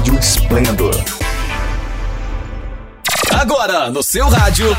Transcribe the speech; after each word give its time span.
Rádio 0.00 0.18
Esplendor. 0.18 0.94
Agora, 3.38 3.90
no 3.90 4.02
seu 4.02 4.30
rádio. 4.30 4.74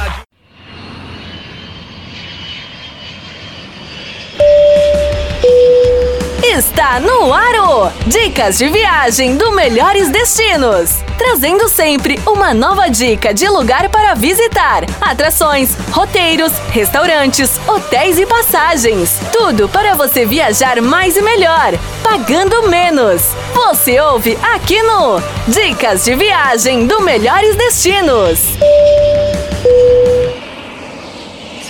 No 6.99 7.33
Aro! 7.33 7.91
Dicas 8.05 8.57
de 8.57 8.67
viagem 8.67 9.37
do 9.37 9.51
Melhores 9.51 10.09
Destinos. 10.09 10.97
Trazendo 11.17 11.69
sempre 11.69 12.19
uma 12.25 12.53
nova 12.53 12.89
dica 12.89 13.33
de 13.33 13.47
lugar 13.47 13.87
para 13.89 14.13
visitar, 14.13 14.83
atrações, 14.99 15.75
roteiros, 15.91 16.51
restaurantes, 16.69 17.59
hotéis 17.65 18.19
e 18.19 18.25
passagens. 18.25 19.19
Tudo 19.31 19.69
para 19.69 19.95
você 19.95 20.25
viajar 20.25 20.81
mais 20.81 21.15
e 21.15 21.21
melhor, 21.21 21.73
pagando 22.03 22.67
menos. 22.67 23.21
Você 23.53 23.99
ouve 23.99 24.37
aqui 24.41 24.81
no 24.83 25.21
Dicas 25.47 26.03
de 26.03 26.15
viagem 26.15 26.87
do 26.87 26.99
Melhores 27.01 27.55
Destinos. 27.55 28.39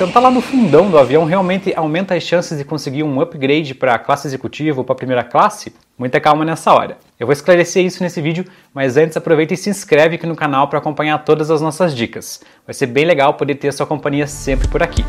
Sentar 0.01 0.23
lá 0.23 0.31
no 0.31 0.41
fundão 0.41 0.89
do 0.89 0.97
avião 0.97 1.25
realmente 1.25 1.71
aumenta 1.75 2.15
as 2.15 2.23
chances 2.23 2.57
de 2.57 2.65
conseguir 2.65 3.03
um 3.03 3.21
upgrade 3.21 3.75
para 3.75 3.93
a 3.93 3.99
classe 3.99 4.27
executiva 4.27 4.79
ou 4.79 4.83
para 4.83 4.93
a 4.93 4.97
primeira 4.97 5.23
classe? 5.23 5.75
Muita 5.95 6.19
calma 6.19 6.43
nessa 6.43 6.73
hora. 6.73 6.97
Eu 7.19 7.27
vou 7.27 7.33
esclarecer 7.33 7.85
isso 7.85 8.01
nesse 8.01 8.19
vídeo, 8.19 8.43
mas 8.73 8.97
antes 8.97 9.15
aproveita 9.15 9.53
e 9.53 9.57
se 9.57 9.69
inscreve 9.69 10.15
aqui 10.15 10.25
no 10.25 10.35
canal 10.35 10.67
para 10.67 10.79
acompanhar 10.79 11.19
todas 11.19 11.51
as 11.51 11.61
nossas 11.61 11.95
dicas. 11.95 12.41
Vai 12.65 12.73
ser 12.73 12.87
bem 12.87 13.05
legal 13.05 13.35
poder 13.35 13.53
ter 13.53 13.71
sua 13.71 13.85
companhia 13.85 14.25
sempre 14.25 14.67
por 14.67 14.81
aqui. 14.81 15.05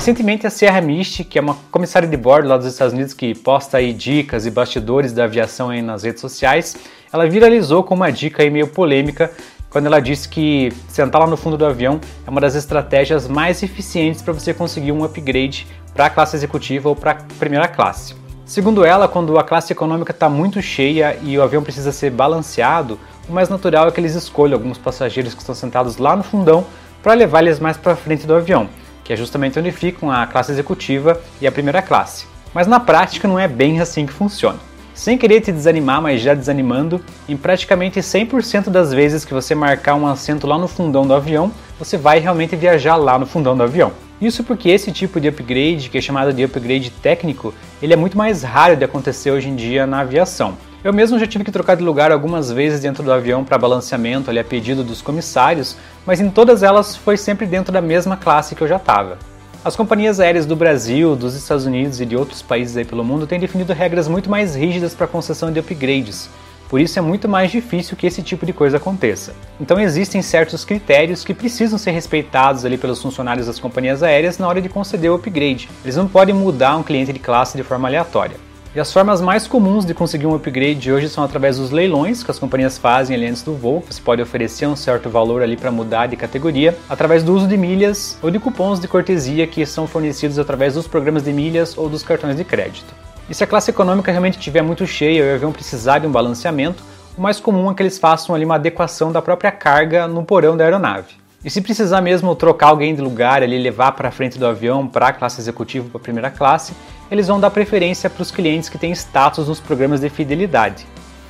Recentemente 0.00 0.46
a 0.46 0.50
Sierra 0.50 0.80
Mist, 0.80 1.24
que 1.24 1.38
é 1.38 1.42
uma 1.42 1.54
comissária 1.70 2.08
de 2.08 2.16
bordo 2.16 2.48
lá 2.48 2.56
dos 2.56 2.64
Estados 2.64 2.94
Unidos 2.94 3.12
que 3.12 3.34
posta 3.34 3.76
aí 3.76 3.92
dicas 3.92 4.46
e 4.46 4.50
bastidores 4.50 5.12
da 5.12 5.24
aviação 5.24 5.68
aí 5.68 5.82
nas 5.82 6.04
redes 6.04 6.22
sociais, 6.22 6.74
ela 7.12 7.28
viralizou 7.28 7.84
com 7.84 7.96
uma 7.96 8.10
dica 8.10 8.42
aí 8.42 8.48
meio 8.48 8.66
polêmica 8.66 9.30
quando 9.68 9.84
ela 9.84 10.00
disse 10.00 10.26
que 10.26 10.72
sentar 10.88 11.20
lá 11.20 11.26
no 11.26 11.36
fundo 11.36 11.58
do 11.58 11.66
avião 11.66 12.00
é 12.26 12.30
uma 12.30 12.40
das 12.40 12.54
estratégias 12.54 13.28
mais 13.28 13.62
eficientes 13.62 14.22
para 14.22 14.32
você 14.32 14.54
conseguir 14.54 14.90
um 14.90 15.04
upgrade 15.04 15.66
para 15.92 16.06
a 16.06 16.10
classe 16.10 16.34
executiva 16.34 16.88
ou 16.88 16.96
para 16.96 17.10
a 17.10 17.16
primeira 17.38 17.68
classe. 17.68 18.14
Segundo 18.46 18.86
ela, 18.86 19.06
quando 19.06 19.38
a 19.38 19.44
classe 19.44 19.70
econômica 19.74 20.12
está 20.12 20.30
muito 20.30 20.62
cheia 20.62 21.18
e 21.22 21.36
o 21.36 21.42
avião 21.42 21.62
precisa 21.62 21.92
ser 21.92 22.10
balanceado, 22.10 22.98
o 23.28 23.32
mais 23.34 23.50
natural 23.50 23.88
é 23.88 23.90
que 23.90 24.00
eles 24.00 24.14
escolham 24.14 24.54
alguns 24.54 24.78
passageiros 24.78 25.34
que 25.34 25.40
estão 25.40 25.54
sentados 25.54 25.98
lá 25.98 26.16
no 26.16 26.22
fundão 26.22 26.64
para 27.02 27.12
levar 27.12 27.42
eles 27.42 27.60
mais 27.60 27.76
para 27.76 27.94
frente 27.94 28.26
do 28.26 28.34
avião 28.34 28.66
que 29.04 29.12
é 29.12 29.16
justamente 29.16 29.58
onde 29.58 29.70
ficam 29.72 30.10
a 30.10 30.26
classe 30.26 30.52
executiva 30.52 31.20
e 31.40 31.46
a 31.46 31.52
primeira 31.52 31.82
classe. 31.82 32.26
Mas 32.52 32.66
na 32.66 32.80
prática 32.80 33.28
não 33.28 33.38
é 33.38 33.46
bem 33.46 33.80
assim 33.80 34.06
que 34.06 34.12
funciona. 34.12 34.58
Sem 34.94 35.16
querer 35.16 35.40
te 35.40 35.52
desanimar, 35.52 36.02
mas 36.02 36.20
já 36.20 36.34
desanimando, 36.34 37.00
em 37.28 37.36
praticamente 37.36 38.00
100% 38.00 38.68
das 38.68 38.92
vezes 38.92 39.24
que 39.24 39.32
você 39.32 39.54
marcar 39.54 39.94
um 39.94 40.06
assento 40.06 40.46
lá 40.46 40.58
no 40.58 40.68
fundão 40.68 41.06
do 41.06 41.14
avião, 41.14 41.50
você 41.78 41.96
vai 41.96 42.18
realmente 42.18 42.54
viajar 42.54 42.96
lá 42.96 43.18
no 43.18 43.24
fundão 43.24 43.56
do 43.56 43.62
avião. 43.62 43.92
Isso 44.20 44.44
porque 44.44 44.68
esse 44.68 44.92
tipo 44.92 45.18
de 45.18 45.28
upgrade, 45.28 45.88
que 45.88 45.96
é 45.96 46.00
chamado 46.00 46.32
de 46.34 46.44
upgrade 46.44 46.90
técnico, 46.90 47.54
ele 47.80 47.94
é 47.94 47.96
muito 47.96 48.18
mais 48.18 48.42
raro 48.42 48.76
de 48.76 48.84
acontecer 48.84 49.30
hoje 49.30 49.48
em 49.48 49.56
dia 49.56 49.86
na 49.86 50.00
aviação. 50.00 50.58
Eu 50.82 50.94
mesmo 50.94 51.18
já 51.18 51.26
tive 51.26 51.44
que 51.44 51.52
trocar 51.52 51.76
de 51.76 51.82
lugar 51.82 52.10
algumas 52.10 52.50
vezes 52.50 52.80
dentro 52.80 53.02
do 53.02 53.12
avião 53.12 53.44
para 53.44 53.58
balanceamento 53.58 54.30
ali 54.30 54.38
a 54.38 54.44
pedido 54.44 54.82
dos 54.82 55.02
comissários, 55.02 55.76
mas 56.06 56.20
em 56.20 56.30
todas 56.30 56.62
elas 56.62 56.96
foi 56.96 57.18
sempre 57.18 57.44
dentro 57.44 57.70
da 57.70 57.82
mesma 57.82 58.16
classe 58.16 58.54
que 58.54 58.62
eu 58.62 58.68
já 58.68 58.76
estava. 58.76 59.18
As 59.62 59.76
companhias 59.76 60.20
aéreas 60.20 60.46
do 60.46 60.56
Brasil, 60.56 61.14
dos 61.14 61.34
Estados 61.34 61.66
Unidos 61.66 62.00
e 62.00 62.06
de 62.06 62.16
outros 62.16 62.40
países 62.40 62.78
aí 62.78 62.84
pelo 62.86 63.04
mundo 63.04 63.26
têm 63.26 63.38
definido 63.38 63.74
regras 63.74 64.08
muito 64.08 64.30
mais 64.30 64.56
rígidas 64.56 64.94
para 64.94 65.06
concessão 65.06 65.52
de 65.52 65.60
upgrades, 65.60 66.30
por 66.70 66.80
isso 66.80 66.98
é 66.98 67.02
muito 67.02 67.28
mais 67.28 67.50
difícil 67.50 67.96
que 67.96 68.06
esse 68.06 68.22
tipo 68.22 68.46
de 68.46 68.52
coisa 68.52 68.76
aconteça. 68.76 69.34
Então 69.60 69.78
existem 69.78 70.22
certos 70.22 70.64
critérios 70.64 71.24
que 71.24 71.34
precisam 71.34 71.76
ser 71.76 71.90
respeitados 71.90 72.64
ali 72.64 72.78
pelos 72.78 73.02
funcionários 73.02 73.48
das 73.48 73.58
companhias 73.58 74.02
aéreas 74.02 74.38
na 74.38 74.48
hora 74.48 74.62
de 74.62 74.68
conceder 74.68 75.10
o 75.10 75.16
upgrade. 75.16 75.68
Eles 75.84 75.96
não 75.96 76.08
podem 76.08 76.34
mudar 76.34 76.76
um 76.76 76.82
cliente 76.84 77.12
de 77.12 77.18
classe 77.18 77.56
de 77.56 77.64
forma 77.64 77.88
aleatória. 77.88 78.49
E 78.72 78.78
as 78.78 78.92
formas 78.92 79.20
mais 79.20 79.48
comuns 79.48 79.84
de 79.84 79.92
conseguir 79.92 80.28
um 80.28 80.34
upgrade 80.36 80.92
hoje 80.92 81.08
são 81.08 81.24
através 81.24 81.58
dos 81.58 81.72
leilões 81.72 82.22
que 82.22 82.30
as 82.30 82.38
companhias 82.38 82.78
fazem 82.78 83.16
ali 83.16 83.26
antes 83.26 83.42
do 83.42 83.52
voo. 83.52 83.82
Você 83.90 84.00
pode 84.00 84.22
oferecer 84.22 84.64
um 84.68 84.76
certo 84.76 85.10
valor 85.10 85.42
ali 85.42 85.56
para 85.56 85.72
mudar 85.72 86.06
de 86.06 86.14
categoria, 86.16 86.78
através 86.88 87.24
do 87.24 87.34
uso 87.34 87.48
de 87.48 87.56
milhas 87.56 88.16
ou 88.22 88.30
de 88.30 88.38
cupons 88.38 88.78
de 88.78 88.86
cortesia 88.86 89.44
que 89.44 89.66
são 89.66 89.88
fornecidos 89.88 90.38
através 90.38 90.74
dos 90.74 90.86
programas 90.86 91.24
de 91.24 91.32
milhas 91.32 91.76
ou 91.76 91.88
dos 91.88 92.04
cartões 92.04 92.36
de 92.36 92.44
crédito. 92.44 92.94
E 93.28 93.34
se 93.34 93.42
a 93.42 93.46
classe 93.46 93.72
econômica 93.72 94.12
realmente 94.12 94.38
estiver 94.38 94.62
muito 94.62 94.86
cheia 94.86 95.18
e 95.18 95.32
o 95.32 95.34
avião 95.34 95.50
precisar 95.50 95.98
de 95.98 96.06
um 96.06 96.12
balanceamento, 96.12 96.84
o 97.18 97.20
mais 97.20 97.40
comum 97.40 97.68
é 97.72 97.74
que 97.74 97.82
eles 97.82 97.98
façam 97.98 98.36
ali 98.36 98.44
uma 98.44 98.54
adequação 98.54 99.10
da 99.10 99.20
própria 99.20 99.50
carga 99.50 100.06
no 100.06 100.22
porão 100.22 100.56
da 100.56 100.62
aeronave. 100.62 101.14
E 101.44 101.50
se 101.50 101.60
precisar 101.60 102.02
mesmo 102.02 102.36
trocar 102.36 102.68
alguém 102.68 102.94
de 102.94 103.00
lugar, 103.00 103.42
ali 103.42 103.58
levar 103.58 103.92
para 103.92 104.12
frente 104.12 104.38
do 104.38 104.46
avião 104.46 104.86
para 104.86 105.08
a 105.08 105.12
classe 105.12 105.40
executiva 105.40 105.88
para 105.88 105.98
a 105.98 106.02
primeira 106.02 106.30
classe, 106.30 106.72
eles 107.10 107.26
vão 107.26 107.40
dar 107.40 107.50
preferência 107.50 108.08
para 108.08 108.22
os 108.22 108.30
clientes 108.30 108.68
que 108.68 108.78
têm 108.78 108.92
status 108.92 109.48
nos 109.48 109.60
programas 109.60 110.00
de 110.00 110.08
fidelidade. 110.08 110.86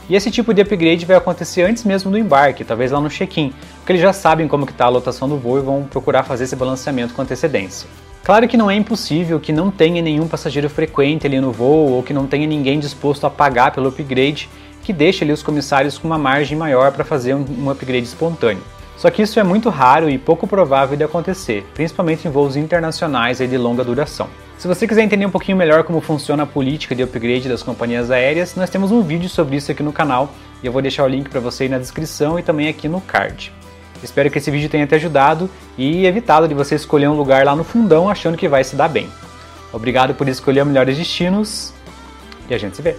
E 0.09 0.17
esse 0.17 0.31
tipo 0.31 0.53
de 0.53 0.61
upgrade 0.61 1.07
vai 1.07 1.17
acontecer 1.17 1.63
antes 1.63 1.85
mesmo 1.85 2.11
do 2.11 2.19
embarque, 2.19 2.65
talvez 2.65 2.91
lá 2.91 3.01
no 3.01 3.09
check-in, 3.09 3.55
porque 3.77 3.93
eles 3.93 4.03
já 4.03 4.13
sabem 4.13 4.49
como 4.49 4.65
está 4.65 4.87
a 4.87 4.89
lotação 4.89 5.29
do 5.29 5.39
voo 5.39 5.59
e 5.59 5.63
vão 5.63 5.85
procurar 5.85 6.25
fazer 6.25 6.45
esse 6.45 6.57
balanceamento 6.57 7.15
com 7.15 7.23
antecedência. 7.23 7.89
Claro 8.25 8.47
que 8.49 8.57
não 8.57 8.71
é 8.71 8.75
impossível 8.75 9.41
que 9.41 9.53
não 9.53 9.71
tenha 9.71 10.03
nenhum 10.03 10.29
passageiro 10.29 10.69
frequente 10.69 11.27
ali 11.27 11.41
no 11.41 11.53
voo 11.53 11.93
ou 11.93 12.03
que 12.03 12.13
não 12.13 12.27
tenha 12.27 12.47
ninguém 12.47 12.79
disposto 12.79 13.25
a 13.25 13.31
pagar 13.31 13.71
pelo 13.71 13.89
upgrade, 13.89 14.51
que 14.83 14.93
deixe 14.93 15.25
ali 15.25 15.33
os 15.33 15.43
comissários 15.43 15.97
com 15.97 16.09
uma 16.09 16.19
margem 16.19 16.59
maior 16.59 16.93
para 16.93 17.05
fazer 17.05 17.35
um 17.35 17.71
upgrade 17.71 18.05
espontâneo. 18.05 18.63
Só 19.01 19.11
que 19.11 19.23
isso 19.23 19.41
é 19.41 19.43
muito 19.43 19.71
raro 19.71 20.11
e 20.11 20.19
pouco 20.19 20.47
provável 20.47 20.95
de 20.95 21.03
acontecer, 21.03 21.67
principalmente 21.73 22.29
em 22.29 22.31
voos 22.31 22.55
internacionais 22.55 23.39
de 23.39 23.57
longa 23.57 23.83
duração. 23.83 24.29
Se 24.59 24.69
você 24.69 24.87
quiser 24.87 25.03
entender 25.03 25.25
um 25.25 25.31
pouquinho 25.31 25.57
melhor 25.57 25.85
como 25.85 26.03
funciona 26.03 26.43
a 26.43 26.47
política 26.47 26.95
de 26.95 27.03
upgrade 27.03 27.49
das 27.49 27.63
companhias 27.63 28.11
aéreas, 28.11 28.55
nós 28.57 28.69
temos 28.69 28.93
um 28.93 29.01
vídeo 29.01 29.27
sobre 29.31 29.57
isso 29.57 29.73
aqui 29.73 29.83
no 29.83 29.91
canal 29.91 30.35
e 30.63 30.67
eu 30.67 30.73
vou 30.73 30.83
deixar 30.83 31.05
o 31.05 31.09
link 31.09 31.31
para 31.31 31.41
você 31.41 31.67
na 31.67 31.79
descrição 31.79 32.39
e 32.39 32.43
também 32.43 32.69
aqui 32.69 32.89
no 32.89 33.01
card. 33.01 33.51
Espero 34.03 34.31
que 34.31 34.37
esse 34.37 34.51
vídeo 34.51 34.69
tenha 34.69 34.87
te 34.87 34.95
ajudado 34.95 35.49
e 35.79 36.05
evitado 36.05 36.47
de 36.47 36.53
você 36.53 36.75
escolher 36.75 37.09
um 37.09 37.17
lugar 37.17 37.43
lá 37.47 37.57
no 37.57 37.65
fundão 37.65 38.07
achando 38.07 38.37
que 38.37 38.49
vai 38.49 38.63
se 38.65 38.77
dar 38.77 38.89
bem. 38.89 39.09
Obrigado 39.73 40.13
por 40.13 40.29
escolher 40.29 40.63
melhores 40.67 40.99
destinos 40.99 41.73
e 42.51 42.53
a 42.53 42.59
gente 42.59 42.77
se 42.77 42.83
vê. 42.83 42.99